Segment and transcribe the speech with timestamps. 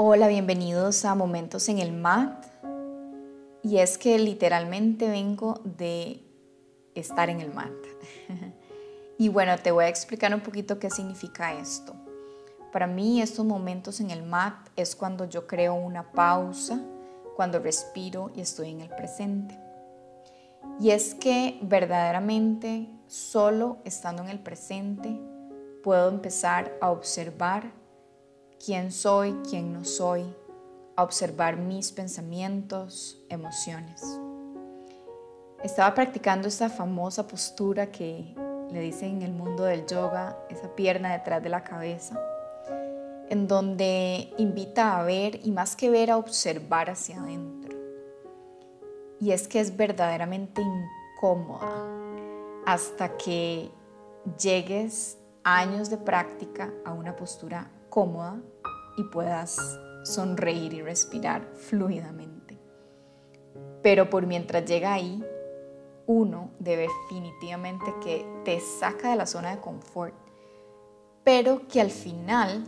[0.00, 2.46] Hola, bienvenidos a Momentos en el MAT.
[3.64, 6.22] Y es que literalmente vengo de
[6.94, 7.72] estar en el MAT.
[9.18, 11.96] y bueno, te voy a explicar un poquito qué significa esto.
[12.72, 16.80] Para mí estos momentos en el MAT es cuando yo creo una pausa,
[17.34, 19.58] cuando respiro y estoy en el presente.
[20.78, 25.20] Y es que verdaderamente solo estando en el presente
[25.82, 27.77] puedo empezar a observar
[28.64, 30.24] quién soy, quién no soy,
[30.96, 34.02] a observar mis pensamientos, emociones.
[35.62, 38.34] Estaba practicando esta famosa postura que
[38.70, 42.20] le dicen en el mundo del yoga, esa pierna detrás de la cabeza,
[43.28, 47.76] en donde invita a ver y más que ver a observar hacia adentro.
[49.20, 51.86] Y es que es verdaderamente incómoda
[52.66, 53.70] hasta que
[54.40, 58.40] llegues años de práctica a una postura cómoda
[58.98, 62.58] y puedas sonreír y respirar fluidamente.
[63.82, 65.24] Pero por mientras llega ahí,
[66.06, 70.14] uno debe definitivamente que te saca de la zona de confort,
[71.22, 72.64] pero que al final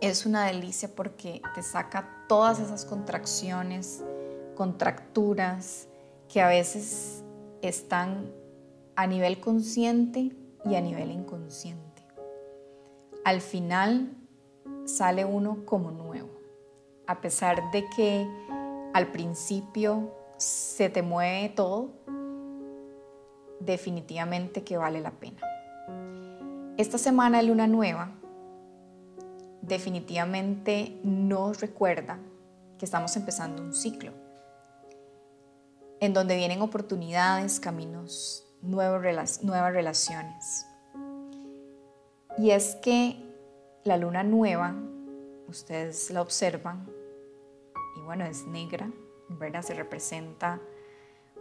[0.00, 4.04] es una delicia porque te saca todas esas contracciones,
[4.54, 5.88] contracturas
[6.28, 7.22] que a veces
[7.62, 8.32] están
[8.96, 12.02] a nivel consciente y a nivel inconsciente.
[13.24, 14.16] Al final
[14.88, 16.30] sale uno como nuevo,
[17.06, 18.26] a pesar de que
[18.94, 21.90] al principio se te mueve todo,
[23.60, 25.40] definitivamente que vale la pena.
[26.78, 28.12] Esta semana de luna nueva
[29.60, 32.18] definitivamente nos recuerda
[32.78, 34.12] que estamos empezando un ciclo
[36.00, 40.66] en donde vienen oportunidades, caminos, nuevas, relaciones.
[42.38, 43.27] Y es que
[43.88, 44.76] la luna nueva,
[45.48, 46.88] ustedes la observan,
[47.96, 48.90] y bueno, es negra,
[49.30, 49.62] ¿verdad?
[49.62, 50.60] Se representa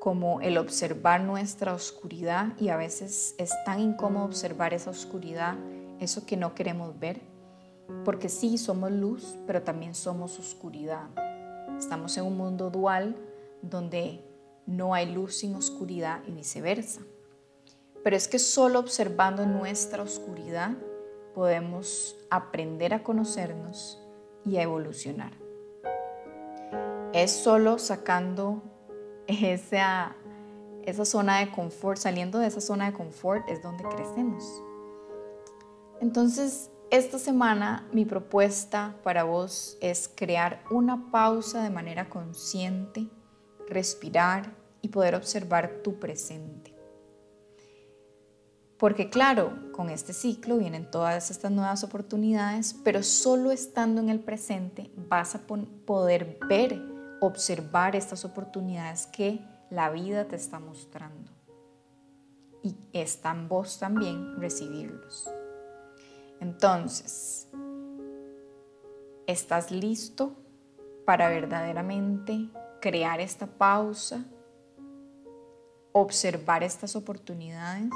[0.00, 5.56] como el observar nuestra oscuridad y a veces es tan incómodo observar esa oscuridad,
[6.00, 7.20] eso que no queremos ver,
[8.06, 11.10] porque sí somos luz, pero también somos oscuridad.
[11.78, 13.16] Estamos en un mundo dual
[13.60, 14.24] donde
[14.64, 17.02] no hay luz sin oscuridad y viceversa.
[18.02, 20.72] Pero es que solo observando nuestra oscuridad
[21.34, 24.00] podemos aprender a conocernos
[24.44, 25.32] y a evolucionar.
[27.12, 28.62] Es solo sacando
[29.26, 30.16] esa,
[30.84, 34.44] esa zona de confort, saliendo de esa zona de confort es donde crecemos.
[36.00, 43.08] Entonces, esta semana mi propuesta para vos es crear una pausa de manera consciente,
[43.68, 46.69] respirar y poder observar tu presente.
[48.80, 54.20] Porque claro, con este ciclo vienen todas estas nuevas oportunidades, pero solo estando en el
[54.20, 56.80] presente vas a poder ver,
[57.20, 61.30] observar estas oportunidades que la vida te está mostrando.
[62.62, 65.28] Y está en vos también recibirlos.
[66.40, 67.48] Entonces,
[69.26, 70.32] ¿estás listo
[71.04, 72.48] para verdaderamente
[72.80, 74.24] crear esta pausa?
[75.92, 77.90] Observar estas oportunidades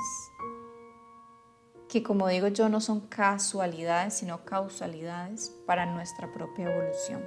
[1.94, 7.22] que como digo yo no son casualidades, sino causalidades para nuestra propia evolución.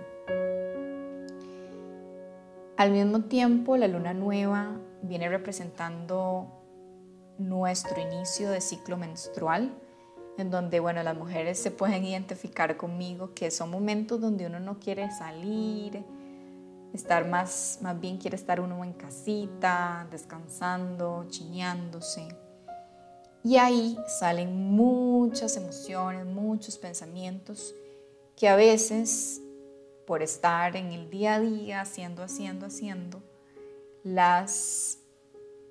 [2.75, 6.51] Al mismo tiempo, la luna nueva viene representando
[7.37, 9.73] nuestro inicio de ciclo menstrual,
[10.37, 14.79] en donde, bueno, las mujeres se pueden identificar conmigo, que son momentos donde uno no
[14.79, 16.03] quiere salir,
[16.93, 22.46] estar más, más bien quiere estar uno en casita, descansando, chiñándose.
[23.43, 27.73] Y ahí salen muchas emociones, muchos pensamientos
[28.35, 29.41] que a veces
[30.05, 33.21] por estar en el día a día, haciendo, haciendo, haciendo,
[34.03, 34.99] las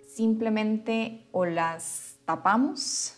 [0.06, 3.14] simplemente o las tapamos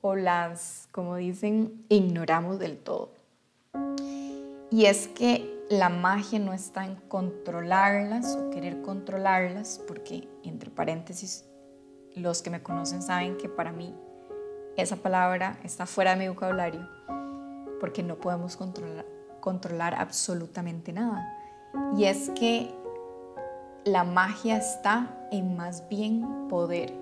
[0.00, 3.12] o las, como dicen, ignoramos del todo.
[4.70, 11.44] Y es que la magia no está en controlarlas o querer controlarlas, porque entre paréntesis
[12.14, 13.94] los que me conocen saben que para mí
[14.76, 16.88] esa palabra está fuera de mi vocabulario
[17.80, 21.22] porque no podemos controlar, absolutamente nada.
[21.96, 22.74] Y es que
[23.84, 26.94] la magia está en más bien poder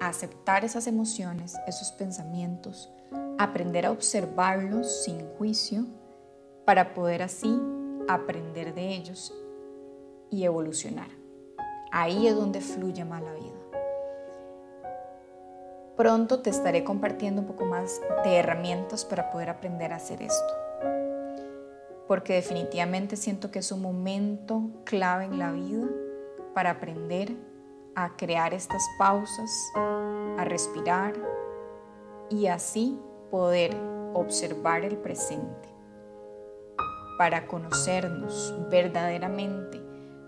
[0.00, 2.88] aceptar esas emociones, esos pensamientos,
[3.36, 5.86] aprender a observarlos sin juicio
[6.64, 7.60] para poder así
[8.08, 9.34] aprender de ellos
[10.30, 11.08] y evolucionar.
[11.90, 13.57] Ahí es donde fluye más la vida.
[15.98, 20.54] Pronto te estaré compartiendo un poco más de herramientas para poder aprender a hacer esto.
[22.06, 25.86] porque definitivamente siento que es un momento clave en la vida
[26.54, 27.36] para aprender
[27.94, 31.12] a crear estas pausas, a respirar
[32.30, 32.98] y así
[33.30, 33.76] poder
[34.14, 35.68] observar el presente,
[37.18, 39.82] para conocernos verdaderamente,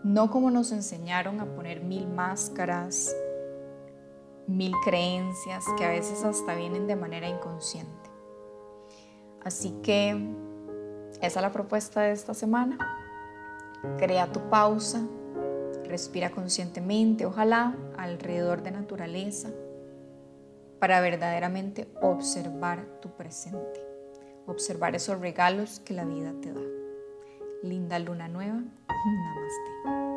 [0.05, 3.17] no como nos enseñaron a poner mil máscaras,
[4.51, 8.11] mil creencias que a veces hasta vienen de manera inconsciente.
[9.43, 10.11] Así que
[11.23, 12.79] esa es la propuesta de esta semana.
[13.99, 15.01] Crea tu pausa,
[15.85, 19.51] respira conscientemente, ojalá alrededor de naturaleza,
[20.79, 23.81] para verdaderamente observar tu presente,
[24.47, 26.61] observar esos regalos que la vida te da.
[27.63, 30.10] Linda luna nueva, namaste.